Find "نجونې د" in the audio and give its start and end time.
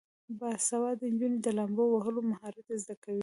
1.13-1.47